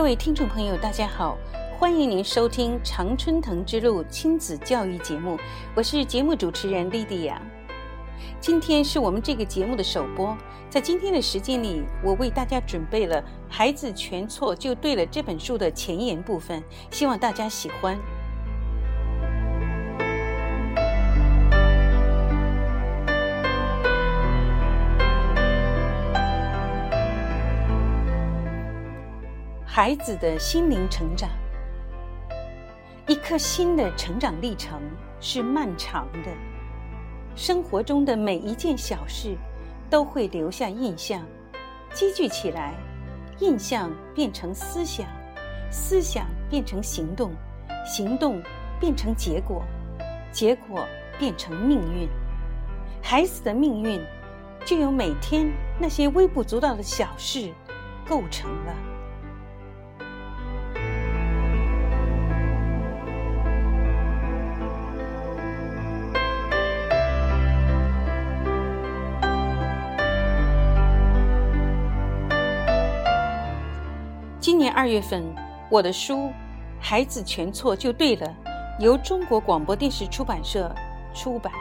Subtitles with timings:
[0.00, 1.36] 各位听众朋友，大家好，
[1.78, 5.38] 欢迎您收听《常春藤之路》亲子教育节目，
[5.74, 7.38] 我是节目主持人莉迪亚。
[8.40, 10.34] 今天是我们这个节目的首播，
[10.70, 17.98] 在今天的时间里，我为大家准备了《孩子全错就对了》这本书的前言部分，希望大家喜欢。
[29.82, 31.30] 孩子的心灵成长，
[33.06, 34.78] 一颗心的成长历程
[35.20, 36.30] 是漫长的。
[37.34, 39.38] 生活中的每一件小事
[39.88, 41.24] 都会留下印象，
[41.94, 42.74] 积聚起来，
[43.38, 45.06] 印象变成思想，
[45.70, 47.32] 思想变成行动，
[47.86, 48.42] 行动
[48.78, 49.64] 变成结果，
[50.30, 50.86] 结果
[51.18, 52.06] 变成命运。
[53.02, 53.98] 孩子的命运
[54.62, 57.50] 就由每天那些微不足道的小事
[58.06, 58.89] 构成了。
[74.70, 75.24] 年二月份，
[75.68, 76.14] 我的书
[76.80, 78.32] 《孩子全错就对了》
[78.80, 80.72] 由中国广播电视出版社
[81.12, 81.52] 出版。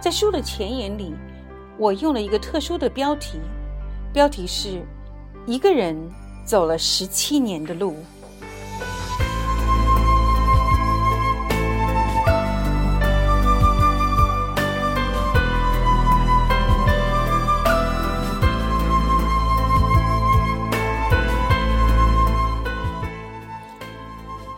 [0.00, 1.14] 在书的前言里，
[1.78, 3.40] 我用了一个特殊的标题，
[4.12, 4.82] 标题是
[5.48, 5.96] “一个人
[6.44, 7.96] 走了十七年的路”。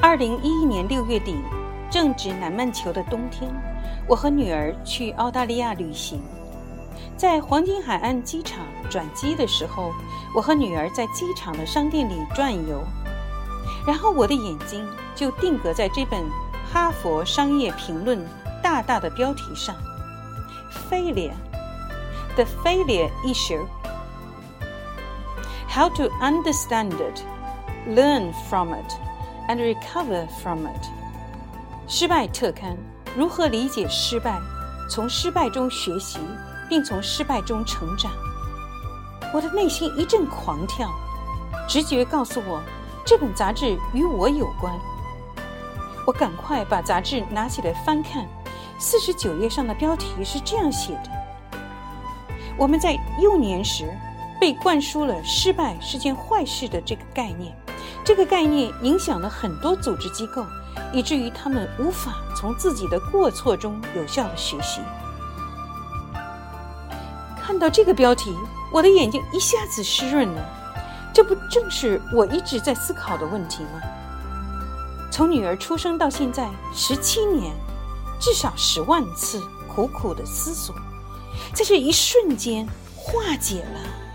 [0.00, 1.42] 二零一一年六月底，
[1.90, 3.50] 正值南半球的冬天，
[4.06, 6.22] 我和女儿去澳大利亚旅行，
[7.16, 9.92] 在黄金海岸机场转机的时候，
[10.36, 12.80] 我和女儿在机场的商店里转悠，
[13.84, 14.86] 然后我的眼睛
[15.16, 16.22] 就定格在这本
[16.72, 18.18] 《哈佛商业评论》
[18.62, 19.74] 大大的标题上。
[20.88, 28.92] ：“Failure，the failure issue，how to understand it，learn from it。”
[29.48, 30.86] And recover from it。
[31.88, 32.76] 失败特刊：
[33.16, 34.38] 如何理解失败？
[34.90, 36.18] 从失败中学习，
[36.68, 38.12] 并从失败中成长。
[39.32, 40.90] 我的内心一阵狂跳，
[41.66, 42.62] 直觉告诉我，
[43.06, 44.72] 这本杂志与我有关。
[46.06, 48.26] 我赶快把杂志拿起来翻看，
[48.78, 51.10] 四十九页上的标题是这样写的：
[52.58, 53.90] 我们在幼年时
[54.38, 57.56] 被灌输了失败是件坏事的这个概念。
[58.08, 60.42] 这个概念影响了很多组织机构，
[60.94, 64.80] 以至于他们无法从自己的过错中有效的学习。
[67.38, 68.34] 看到这个标题，
[68.72, 70.42] 我的眼睛一下子湿润了。
[71.12, 73.82] 这不正是我一直在思考的问题吗？
[75.10, 77.52] 从女儿出生到现在十七年，
[78.18, 80.74] 至少十万次苦苦的思索，
[81.52, 82.66] 在这一瞬间
[82.96, 84.07] 化解了。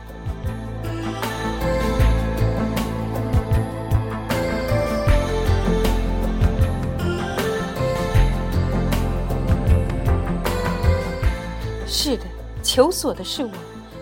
[11.94, 12.24] 是的，
[12.64, 13.52] 求索的是我，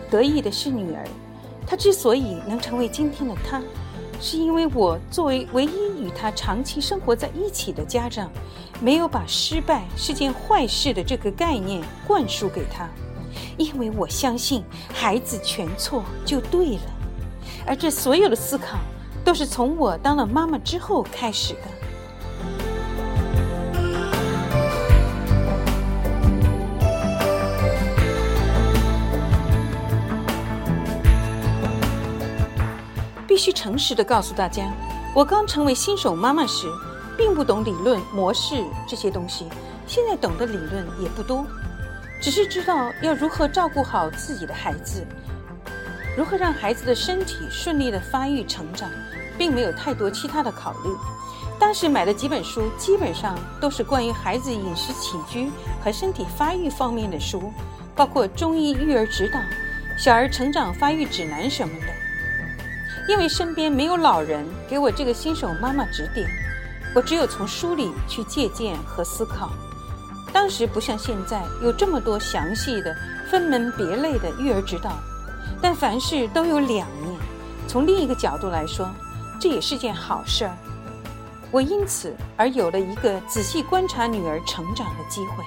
[0.10, 1.04] 得意的是女儿。
[1.68, 3.62] 她之所以能成为今天的她，
[4.22, 8.32] 是因为我作为唯一与她长期生活在一起的家长，
[8.80, 12.90] 没有把失败是件坏事的这个概念灌输给她。
[13.58, 14.64] 因为我相信
[14.94, 16.82] 孩子全错就对了，
[17.68, 18.78] 而这所有的思考
[19.26, 21.81] 都是从我当了妈妈之后开始的。
[33.32, 34.70] 必须诚实的告诉大家，
[35.16, 36.68] 我刚成为新手妈妈时，
[37.18, 39.48] 并不懂理论模式这些东西，
[39.88, 41.48] 现在懂的理论也不多，
[42.22, 45.08] 只是知道要如何照顾好自己的孩子，
[46.18, 48.92] 如何让孩子的身体顺利的发育成长，
[49.38, 50.90] 并没有太多其他的考虑。
[51.58, 55.50] 当时买的几本书，基本上都是关于孩子饮食起居
[55.82, 57.54] 和身体发育方面的书，
[57.96, 59.40] 包括中医育儿指导、
[59.98, 61.91] 小儿成长发育指南什么的。
[63.12, 66.26] 因为身边没有老人给我这个新手妈妈指点，
[66.96, 69.52] 我只有从书里去借鉴和思考。
[70.32, 72.96] 当时不像现在有这么多详细的、
[73.30, 74.98] 分门别类的育儿指导，
[75.62, 77.20] 但凡事都有两面。
[77.68, 78.90] 从另一个角度来说，
[79.42, 80.58] 这也是件好事儿。
[81.52, 85.44] 我因此而有了一个仔细观察女儿成长的机会。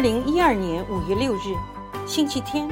[0.00, 1.54] 二零一二年五月六日，
[2.06, 2.66] 星期天，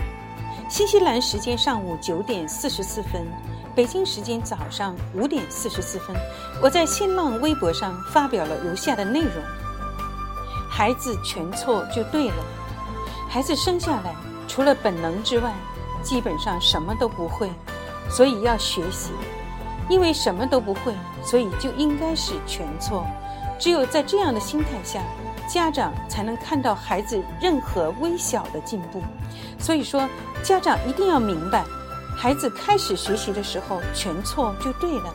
[0.66, 3.26] 新西兰时间上午九点四十四分，
[3.74, 6.16] 北京时间早上五点四十四分，
[6.62, 9.44] 我在新浪微博上发表了如下的内容：
[10.70, 12.36] 孩子全错就对了。
[13.28, 14.16] 孩子生下来
[14.48, 15.52] 除了本能之外，
[16.02, 17.50] 基本上什么都不会，
[18.08, 19.10] 所以要学习。
[19.90, 23.06] 因为什么都不会，所以就应该是全错。
[23.58, 25.02] 只有在这样的心态下，
[25.48, 29.02] 家长才能看到孩子任何微小的进步。
[29.58, 30.06] 所以说，
[30.42, 31.64] 家长一定要明白，
[32.16, 35.10] 孩子开始学习的时候全错就对了。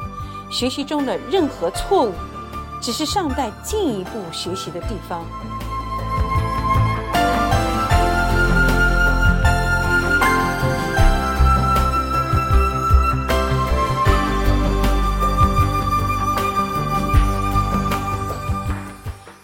[0.51, 2.13] 学习中的任何错误，
[2.81, 5.23] 只是尚待进一步学习的地方。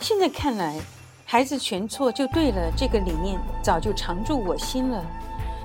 [0.10, 0.82] 现在看来，
[1.24, 2.74] 孩子全错就对了。
[2.76, 5.06] 这个理念早就常驻我心了。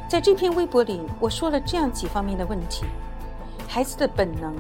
[0.07, 2.85] 在这篇微博里，我说了这样几方面的问题：
[3.67, 4.55] 孩子的本能，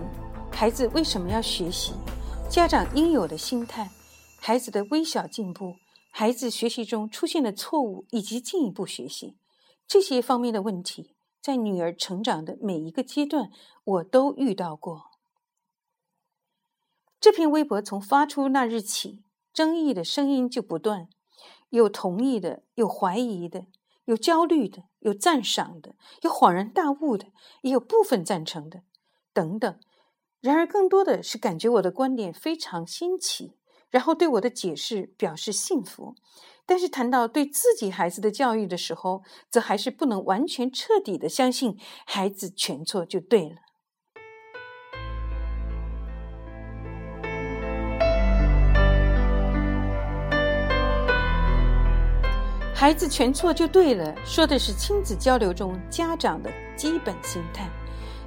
[0.50, 1.92] 孩子为什么要学习，
[2.48, 3.90] 家长应有的心态，
[4.40, 5.76] 孩子的微小进步，
[6.10, 9.36] 孩子学习中出现的错误以及进一步学习
[9.86, 11.10] 这些方面的问题，
[11.42, 13.50] 在女儿成长的每一个阶段，
[13.84, 15.10] 我都遇到过。
[17.20, 19.20] 这篇微博从发出那日起。
[19.54, 21.08] 争议的声音就不断，
[21.70, 23.66] 有同意的，有怀疑的，
[24.04, 27.28] 有焦虑的，有赞赏的，有恍然大悟的，
[27.62, 28.82] 也有部分赞成的，
[29.32, 29.80] 等等。
[30.40, 33.56] 然而，更多的是感觉我的观点非常新奇，
[33.88, 36.14] 然后对我的解释表示信服。
[36.66, 43.56] 但是，谈到对自己孩子的教育的时候，则还是不能完全彻底的相信孩子全错就对了。
[52.84, 57.66] 孩子全错就对了，说的是亲子交流中家长的基本心态。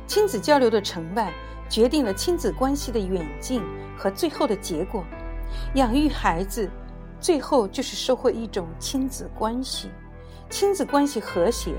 [0.07, 1.31] 亲子交流的成败，
[1.69, 3.61] 决定了亲子关系的远近
[3.95, 5.05] 和最后的结果。
[5.75, 6.67] 养育孩子，
[7.19, 9.91] 最后就是收获一种亲子关系。
[10.49, 11.75] 亲子关系和谐，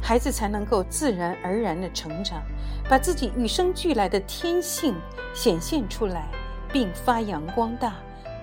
[0.00, 2.40] 孩子才能够自然而然的成长，
[2.88, 4.94] 把自己与生俱来的天性
[5.34, 6.30] 显现出来，
[6.72, 7.92] 并发扬光大，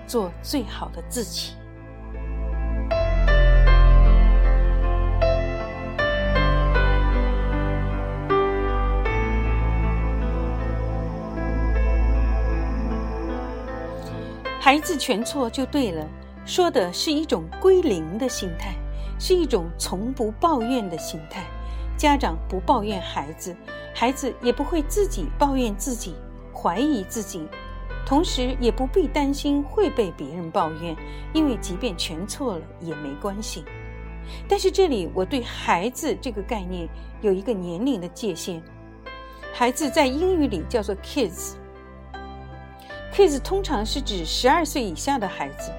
[0.06, 1.54] 做最好的自己。
[14.62, 16.06] 孩子全错就对了，
[16.44, 18.74] 说的是一种归零的心态，
[19.18, 21.42] 是一种从不抱怨的心态。
[21.96, 23.56] 家长不抱怨孩子，
[23.94, 26.14] 孩子也不会自己抱怨自己、
[26.54, 27.48] 怀疑自己，
[28.04, 30.94] 同时也不必担心会被别人抱怨，
[31.32, 33.64] 因为即便全错了也没关系。
[34.46, 36.86] 但是这里我对孩子这个概念
[37.22, 38.62] 有一个年龄的界限，
[39.54, 41.54] 孩子在英语里叫做 kids。
[43.12, 45.72] Kids 通常是指十二岁以下的孩子，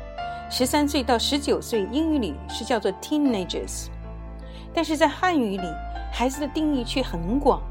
[0.50, 3.88] 十三岁到十九岁英语里是叫做 teenagers，
[4.74, 5.68] 但是在汉语里，
[6.12, 7.62] 孩子的定义却很广，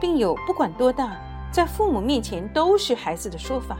[0.00, 1.16] 并有不管多大，
[1.52, 3.76] 在父母面前都是孩子的说法。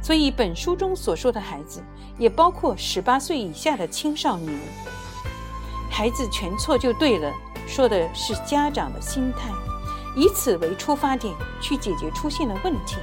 [0.00, 1.82] 所以本书中所说的孩子，
[2.16, 4.56] 也包括十八岁以下的青少年。
[5.90, 7.30] 孩子全错就对了，
[7.66, 9.50] 说的是家长的心态，
[10.16, 12.96] 以此为出发点去解决出现的问题。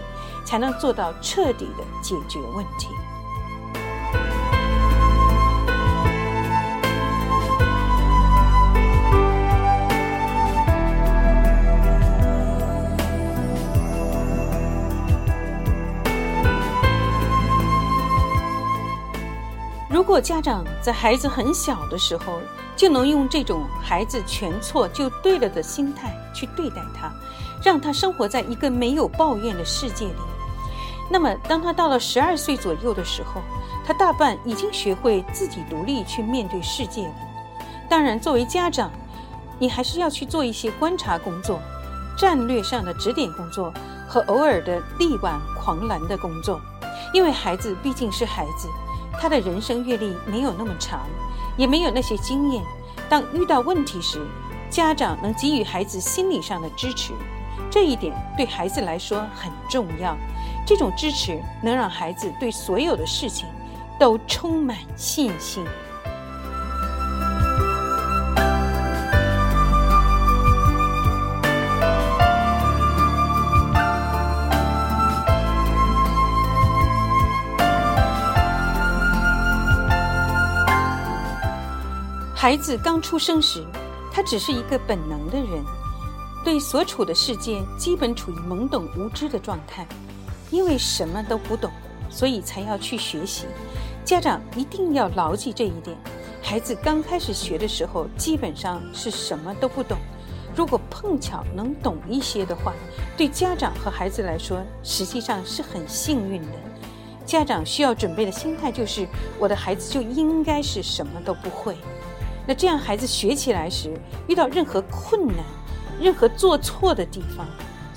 [0.47, 2.87] 才能做到彻底的解决问题。
[19.89, 22.39] 如果家长在孩子很小的时候
[22.77, 27.11] 就能用这种“孩子全错就对了”的心态去对待他，
[27.61, 30.36] 让他生活在一个没有抱怨的世界里。
[31.09, 33.41] 那么，当他到了十二岁左右的时候，
[33.85, 37.13] 他大半已经学会自己独立去面对世界了。
[37.89, 38.91] 当然，作为家长，
[39.57, 41.61] 你还是要去做一些观察工作、
[42.17, 43.73] 战略上的指点工作
[44.07, 46.59] 和偶尔的力挽狂澜的工作，
[47.13, 48.67] 因为孩子毕竟是孩子，
[49.19, 51.07] 他的人生阅历没有那么长，
[51.55, 52.61] 也没有那些经验。
[53.07, 54.19] 当遇到问题时，
[54.69, 57.13] 家长能给予孩子心理上的支持，
[57.71, 60.17] 这一点对孩子来说很重要。
[60.67, 63.47] 这种支持能让孩子对所有的事情
[63.97, 65.65] 都充满信心。
[82.35, 83.65] 孩子刚出生时，
[84.11, 85.63] 他只是一个本能的人，
[86.43, 89.87] 对所处的世界基本处于懵懂无知的状态，
[90.49, 91.71] 因为什么都不懂，
[92.09, 93.45] 所以才要去学习。
[94.05, 95.97] 家长一定要牢记这一点。
[96.41, 99.97] 孩子刚开始学的时候，基本上是什么都不懂。
[100.55, 102.73] 如果碰巧能懂一些的话，
[103.17, 106.51] 对家长和孩子来说，实际上是很幸运的。
[107.25, 109.05] 家长需要准备的心态就是：
[109.37, 111.75] 我的孩子就应该是什么都不会。
[112.47, 113.93] 那这样孩子学起来时，
[114.27, 115.43] 遇到任何困难、
[115.99, 117.45] 任何做错的地方，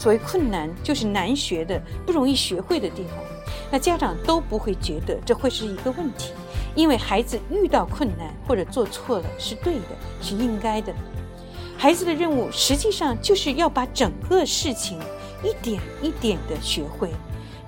[0.01, 3.19] 所谓困难就是难学的、不容易学会的地方，
[3.71, 6.33] 那家长都不会觉得这会是一个问题。
[6.75, 9.89] 因为孩子遇到困难或者做错了是对的，
[10.23, 10.91] 是应该的。
[11.77, 14.99] 孩子的任务实际上就是要把整个事情
[15.45, 17.11] 一点一点地学会。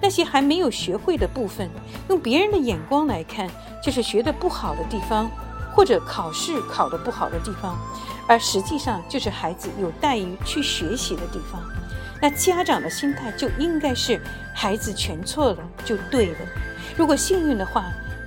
[0.00, 1.68] 那些还没有学会的部分，
[2.08, 3.46] 用别人的眼光来看，
[3.84, 5.30] 就是学得不好的地方，
[5.76, 7.78] 或者考试考得不好的地方，
[8.26, 11.62] 而实际上就是孩子有待于去学习的地方。
[12.22, 14.18] 那家长的心态就应该是：
[14.54, 16.38] 孩子全错了就对了。
[16.96, 17.84] 如果幸运的话。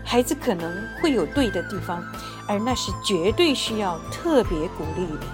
[0.07, 0.71] 孩子可能
[1.01, 1.99] 会有对的地方，
[2.47, 5.25] 而那是绝对需要特别鼓励的。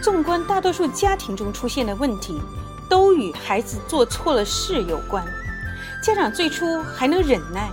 [0.00, 2.40] 纵观大多数家庭中出现的问题，
[2.88, 5.24] 都与孩子做错了事有关。
[6.02, 7.70] 家长最初还能忍耐，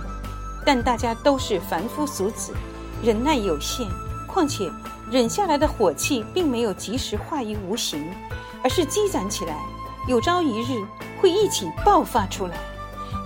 [0.64, 2.52] 但大家都是凡夫俗子。
[3.02, 3.86] 忍耐有限，
[4.26, 4.70] 况且
[5.10, 8.10] 忍下来的火气并没有及时化于无形，
[8.62, 9.54] 而是积攒起来，
[10.08, 10.82] 有朝一日
[11.20, 12.56] 会一起爆发出来。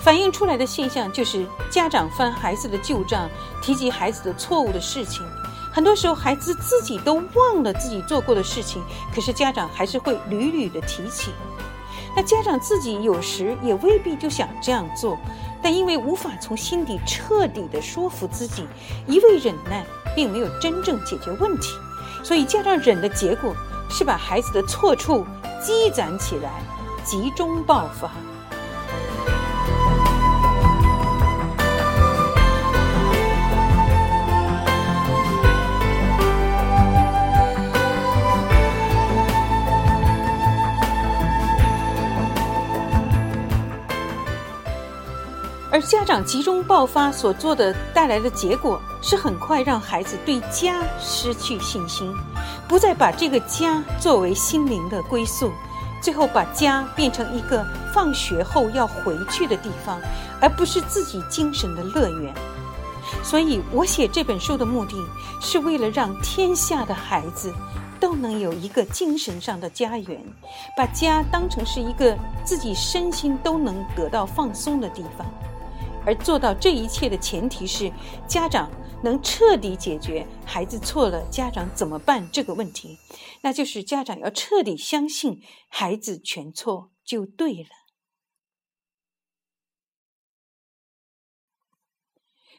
[0.00, 3.28] 反映出来的现象就是家长翻孩子的旧账，
[3.62, 5.24] 提及孩子的错误的事情。
[5.72, 8.82] 很多时候，孩子自己都忘了自己做过的事情，
[9.14, 11.30] 可是家长还是会屡屡的提起。
[12.18, 15.16] 那家长自己有时也未必就想这样做。
[15.62, 18.66] 但因为无法从心底彻底的说服自己，
[19.06, 21.68] 一味忍耐并没有真正解决问题，
[22.24, 23.54] 所以家长忍的结果
[23.88, 25.24] 是把孩子的错处
[25.64, 26.60] 积攒起来，
[27.04, 28.10] 集中爆发。
[45.78, 52.12] 而家长集中爆发所做的带来的结果，是很快让孩子对家失去信心，
[52.66, 55.52] 不再把这个家作为心灵的归宿，
[56.02, 60.00] 最后把家变成一个放学后要回去的地方，
[60.40, 62.34] 而不是自己精神的乐园。
[63.22, 64.96] 所以我写这本书的目的，
[65.40, 67.54] 是为了让天下的孩子
[68.00, 70.20] 都能有一个精神上的家园，
[70.76, 75.24] 把家当成是一个自己身心都能得到放松的地方。
[76.08, 77.92] 而做到这一切的前提是，
[78.26, 78.70] 家长
[79.04, 82.96] 能彻底解决孩子错了家长怎么办这个问题，
[83.42, 87.68] 那就是家长要彻底相信孩子全错就对了。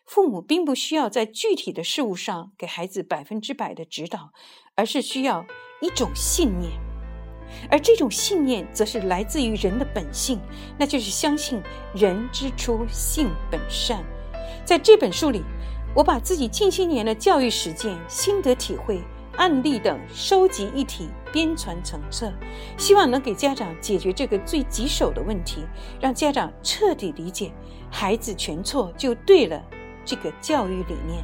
[0.05, 4.31] 父母并不需要在具体的事物上给孩子百分之百的指导，
[4.75, 5.47] 而是需要
[5.81, 6.88] 一种信念。
[7.69, 10.39] 而这种信念，则是来自于人的本性，
[10.77, 11.61] 那就是相信
[11.95, 14.03] “人之初，性本善”。
[14.65, 15.43] 在这本书里，
[15.95, 19.01] 我把自己近些年的教育实践、心得体会、
[19.37, 22.31] 案例等收集一体，编传成册，
[22.77, 25.65] 希望能给家长解决这个最棘手的问题，
[25.99, 27.51] 让家长彻底理解
[27.89, 29.63] “孩子全错就对了”
[30.05, 31.23] 这个教育理念。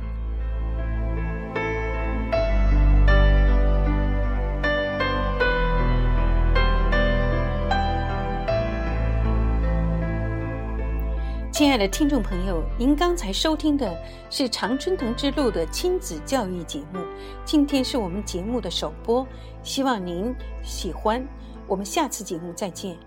[11.55, 13.97] 亲爱的听众朋友，您刚才收听的
[14.29, 16.99] 是常春藤之路的亲子教育节目。
[17.45, 19.25] 今天是我们节目的首播，
[19.63, 21.25] 希望您喜欢。
[21.65, 22.97] 我们下次节目再见。